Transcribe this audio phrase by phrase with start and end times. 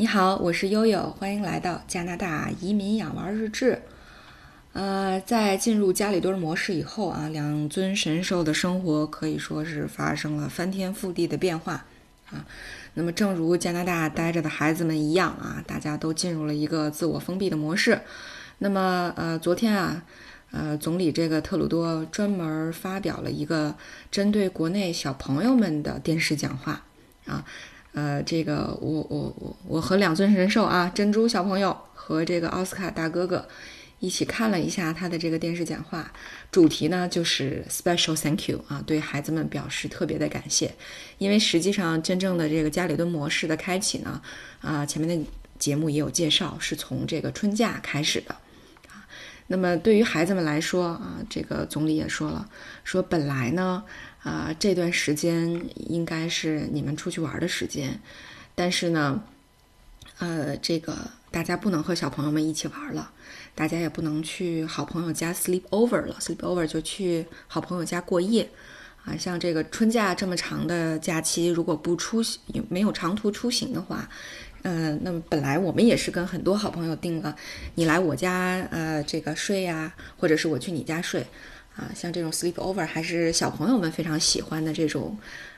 [0.00, 3.82] 你好，我是悠悠，欢迎来到加拿大移民养娃日志。
[4.72, 11.84] 呃，在进入家里蹲模式以后啊，两尊神兽的生活可以说是发生了翻天覆地的变化
[12.30, 12.46] 啊。
[12.94, 18.00] 那么，正如加拿大待着的孩子们一样啊，大家都进入了一个自我封闭的模式。
[18.56, 20.02] 那么，呃，昨天啊，
[20.50, 23.76] 呃，总理这个特鲁多专门发表了一个
[24.10, 26.84] 针对国内小朋友们的电视讲话
[27.26, 27.44] 啊。
[27.92, 33.48] 呃，这个我我我我和两尊神兽啊，珍珠小朋友和这个奥斯卡大哥哥
[33.98, 36.12] 一起看了一下他的这个电视讲话，
[36.52, 40.72] 主题呢就是 special thank you 啊，对孩子们表示特别的感谢，
[41.18, 44.22] 因为实际上真正的这个家里蹲模式的开启呢，
[44.60, 45.26] 啊，前面的
[45.58, 48.34] 节目也有介绍，是从这个春假开始的。
[49.52, 52.48] 那么对于孩子们来说啊，这个总理也说了，
[52.84, 53.82] 说本来呢。
[54.22, 57.98] 啊，这段时间应该是你们出去玩的时间，
[58.54, 59.24] 但是呢，
[60.18, 60.94] 呃，这个
[61.30, 63.10] 大家不能和小朋友们一起玩了，
[63.54, 68.50] 大家也不能去好朋友家 sleep over 了，sleep over 就去好朋友家过夜。
[69.04, 74.08] 啊，像这个春假这么长的假期，如果不出行，没有长途出行的话，
[74.62, 77.34] 嗯，那么本来我们也是跟很多好朋友定了，
[77.74, 81.26] 你来我家，呃，这个睡呀，或者是我去你家睡。
[81.76, 85.16] 啊，像这种 sleep over 还是小朋友们非常喜欢的这种，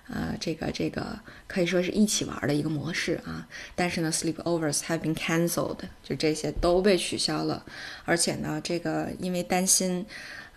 [0.08, 3.48] 呃，这个这个可以说是一起玩的一个模式啊。
[3.74, 7.64] 但是呢，sleep overs have been cancelled，就这些都被取消了。
[8.04, 10.04] 而且呢，这个因为担心，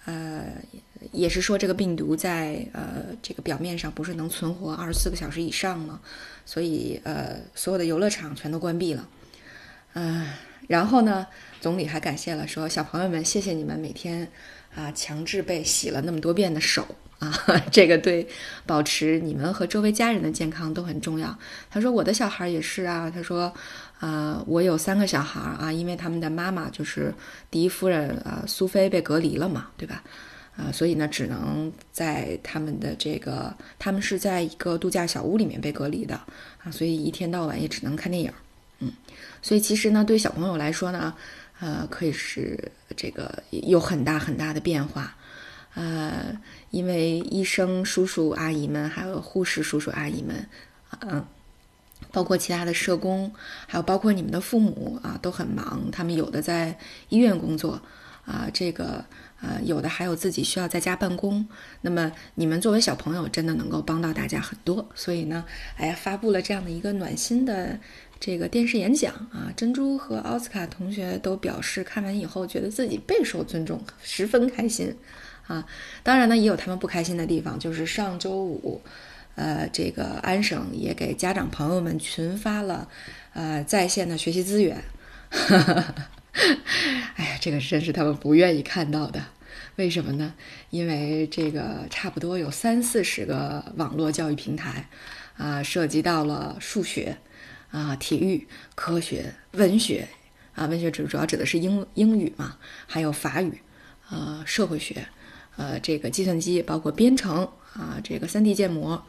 [0.04, 0.46] 呃，
[1.12, 6.00] 也是说这个病毒在呃这个表面上不是能存活二十四个小时以上吗？
[6.46, 9.08] 所以呃，所有的游乐场全都关闭了。
[9.94, 10.28] 嗯，
[10.68, 11.28] 然后呢，
[11.62, 14.30] 总理还感谢了，说小朋友们，谢谢你们每天。
[14.76, 16.86] 啊，强制被洗了那么多遍的手
[17.20, 17.34] 啊，
[17.72, 18.28] 这个对
[18.66, 21.34] 保持你们和周围家人的健康都很重要。
[21.70, 23.54] 他说我的小孩也是啊，他说，
[24.02, 27.14] 呃，我有三个小孩啊，因为他们的妈妈就是
[27.50, 30.04] 第一夫人啊，苏菲被隔离了嘛，对吧？
[30.58, 36.16] 啊，所以呢，只能在他们的这个，他们是在一个度假小屋里面被隔离的
[36.64, 38.32] 啊，所以一天到晚也只能看电影。
[38.80, 38.92] 嗯，
[39.42, 41.14] 所以其实呢，对小朋友来说呢。
[41.62, 45.16] 呃，可以是这个有很大很大的变化，
[45.74, 46.38] 呃，
[46.70, 50.46] 因为医生叔叔阿姨们，还有护士叔叔阿姨们，
[51.00, 51.26] 嗯，
[52.12, 53.34] 包括其他的社工，
[53.68, 55.90] 还有包括你们的父母啊，都很忙。
[55.94, 56.78] 他们有的在
[57.08, 57.82] 医院工作，
[58.26, 59.06] 啊，这个
[59.42, 61.48] 呃，有的还有自己需要在家办公。
[61.82, 64.88] 那么你们作为小朋友，真的能够帮到大家很多。
[64.96, 65.46] 所以呢，
[65.78, 67.80] 哎呀，发布了这样的一个暖心的。
[68.18, 74.96] 这个电视演讲啊，珍珠和奥斯卡同学都表示看完以后觉得自己备受尊重，十分开心
[75.46, 75.64] 啊。
[76.02, 78.82] 当然呢，也有他们不开心的地方，就是上周五，
[79.36, 82.88] 呃，这个安省也给家长朋友们群发了
[83.34, 84.82] 呃在线的学习资源。
[87.16, 89.24] 哎呀，这个真是他们不愿意看到的。
[89.78, 90.34] 为什么呢？
[90.70, 94.90] 因为这个差不多有三四十个网络教育平台
[95.38, 97.18] 啊，涉及到了数学。
[97.72, 100.08] 啊，体育、科学、文学，
[100.54, 102.58] 啊，文学主主要指的是英英语嘛，
[102.88, 103.60] 还有法语，
[104.10, 105.06] 呃，社会学，
[105.58, 107.44] 呃，这个计算机，包括编程
[107.74, 109.04] 啊，这个 3D 建模，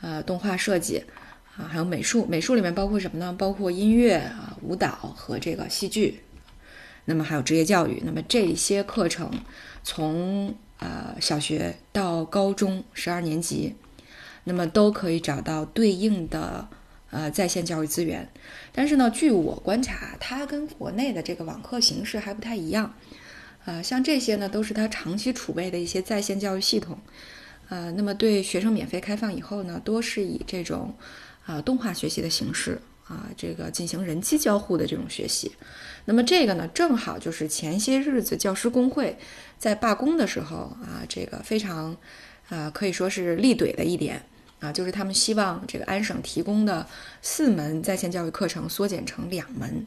[0.00, 1.04] 呃，动画设计，
[1.56, 3.32] 啊，还有美术，美术里面包括什么呢？
[3.38, 6.20] 包括音乐啊，舞蹈和这个戏剧，
[7.04, 9.30] 那么还有职业教育，那么这些课程
[9.82, 13.74] 从呃小学到高中十二年级，
[14.44, 16.68] 那么都可以找到对应的。
[17.12, 18.30] 呃，在线教育资源，
[18.70, 22.94] 但是呢，据我观察，它跟国内的这个网课形式还不太一样。
[23.64, 26.96] 呃，像这些呢，都是它长期储备的一些在线教育系统。
[27.68, 30.94] 呃，那么对学生免费开放以后呢，多是以这种
[31.46, 32.80] 啊动画学习的形式
[33.10, 35.52] 啊，这个进行人机交互的这种学习。
[36.04, 39.18] 那么这个呢，正好就是前些日子教师工会
[39.58, 41.96] 在罢工的时候啊，这个非常
[42.48, 44.22] 啊可以说是力怼的一点。
[44.60, 46.86] 啊，就是他们希望这个安省提供的
[47.22, 49.86] 四门在线教育课程缩减成两门，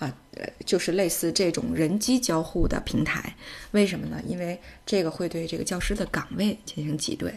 [0.00, 3.36] 啊，呃，就是类似这种人机交互的平台。
[3.70, 4.20] 为什么呢？
[4.26, 7.32] 因为这个会对这个教师的岗位进行挤兑，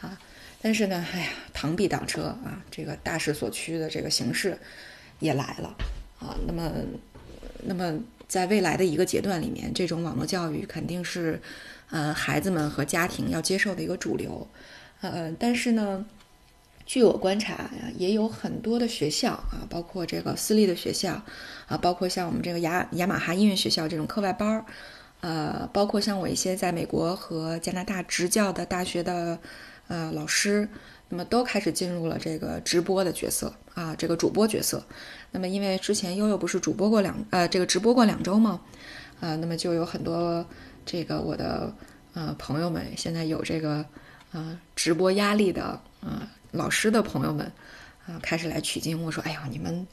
[0.00, 0.18] 啊，
[0.62, 4.56] 但是呢，哎呀，螳臂挡车啊，这个大势所趋的这个形式
[5.18, 5.76] 也来了，
[6.20, 6.72] 啊，那么，
[7.64, 7.98] 那么
[8.28, 11.42] 在未来的一个阶段里面，这种网络教育肯定是，
[11.90, 14.48] 呃，孩子们和家庭要接受的一个主流，
[15.00, 16.06] 呃，但是呢。
[16.84, 21.22] 据我观察呀，也有很多的学校啊，包括这个私立的学校
[21.68, 24.64] 啊，包括像我们这个雅雅马哈音乐学校这种课外班儿，
[25.20, 29.38] 呃，包括像我一些在美国和加拿大执教的大学的
[29.92, 30.66] 呃老师，
[31.10, 34.82] 那么都开始进入了这个直播的角色啊，这个主播角色。
[35.32, 38.58] 那么因为之前悠悠不是主播过两呃这个直播过两周吗？
[39.20, 40.46] 啊，那么就有很多
[40.86, 41.74] 这个我的
[42.14, 43.84] 呃朋友们现在有这个
[44.32, 45.62] 呃直播压力的
[46.00, 47.52] 啊老师的朋友们
[48.06, 49.86] 啊开始来取经，我说哎呀你们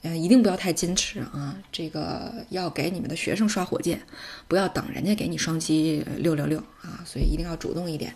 [0.00, 4.00] 嗯一定不要太矜持啊，这个要给你们的学生刷火箭，
[4.48, 8.14] 不要等人家给你双击六六六啊，所以一定要主动一点。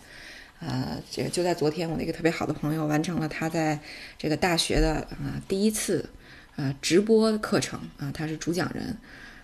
[0.61, 3.77] 呃，这就在昨天，我那个特别好的朋友完成了他在
[4.17, 6.09] 这个大学的啊第一次
[6.55, 8.95] 呃直播课程啊，他是主讲人。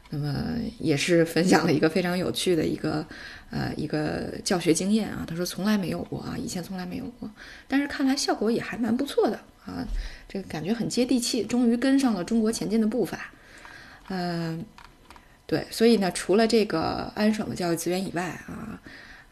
[0.10, 3.06] 那么也是分享了一个非常有趣的一个
[3.50, 7.30] 呃一个教学经验啊，他说从来没有过啊，以前从来没有过，
[7.68, 9.86] 但是看来效果也还蛮不错的啊，
[10.30, 13.20] 这个感觉很接地气，终于跟上了中国前进的步伐，
[14.08, 14.63] 嗯，
[15.46, 18.80] 对，所以呢，除了这个安省的教育资源以外啊，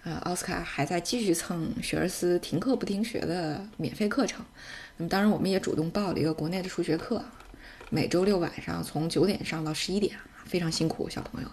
[0.06, 4.46] 呃，奥斯卡还在继续蹭学而思停课不停学的免费课程，
[4.96, 7.22] 那么当然我们也主动报了一个国内的数学课，
[7.90, 10.16] 每周六晚上从九点上到十一点。
[10.46, 11.48] 非常辛苦，小朋友，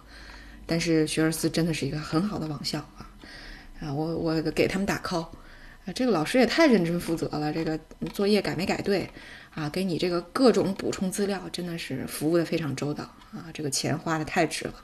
[0.67, 3.09] 但是学而思真的是一个很好的网校啊！
[3.79, 5.25] 啊，我我给他们打 call，
[5.85, 7.79] 啊，这个老师也太认真负责了，这个
[8.13, 9.09] 作业改没改对
[9.55, 9.67] 啊？
[9.67, 13.49] 给你这个各种补充资料，真的是服务的非常周到啊！
[13.51, 14.75] 这个钱花的太值了。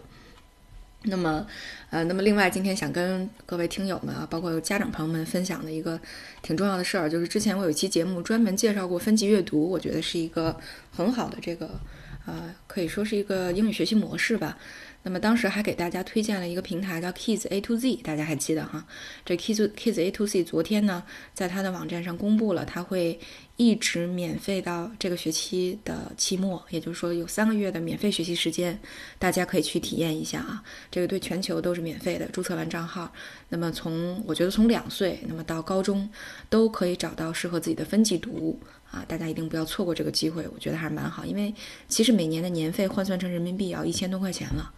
[1.03, 1.47] 那么，
[1.89, 5.99] 呃，那么另外今天想跟各位听友们啊，包括家长朋友们分享的一个
[6.41, 10.59] 挺重要的事儿，就是之前我有一期节目专门介绍过分级阅读，我觉得是一个
[10.91, 11.79] 很好的这个。
[12.25, 14.55] 呃，可以说是一个英语学习模式吧。
[15.01, 18.85] 那么当时还给大家推荐了一个平台，叫 Kids A to Z，大家还记得哈？
[19.25, 21.03] 这 Kids Kids A to Z 昨天呢，
[21.33, 23.19] 在他的网站上公布了，他会
[23.59, 28.79] 一直免费到这个学期的期末，也就是说有三个月的免费学习时间，
[29.19, 30.63] 大家可以去体验一下啊。
[30.89, 33.11] 这个对全球都是免费的，注册完账号，
[33.49, 36.09] 那么从我觉得从两岁，那么到高中
[36.49, 38.57] 都可以找到适合自己的分级读物。
[38.91, 41.53] 啊，大家一定不要错过这个机会，我觉得还是蛮好，因为
[41.89, 44.73] 其实每年的年费换算成人民币要一千多块钱了，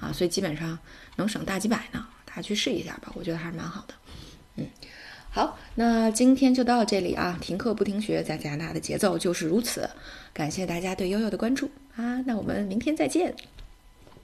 [0.00, 0.76] 啊，所以基本上
[1.16, 3.94] 能省大几百呢，大家去试一下吧，我觉得还是蛮好的。
[4.56, 4.66] 嗯，
[5.34, 9.90] 好，那今天就到这里啊，停课不停学，在加拿大的节奏就是如此，
[10.32, 13.34] 感谢大家对悠悠的关注啊，那我们明天再见。